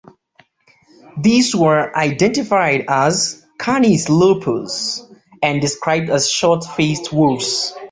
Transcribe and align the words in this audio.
These 1.21 1.55
were 1.55 1.95
identified 1.95 2.85
as 2.89 3.45
"Canis 3.59 4.09
lupus" 4.09 4.99
and 5.43 5.61
described 5.61 6.09
as 6.09 6.27
"short-faced 6.27 7.13
wolves". 7.13 7.75